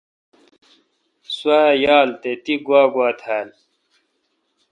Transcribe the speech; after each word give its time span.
سو 1.35 1.59
یال 1.83 2.09
تہ 2.21 2.31
تی 2.43 2.55
گوا 2.65 2.81
گوا 2.93 3.09
تھال؟ 3.21 3.47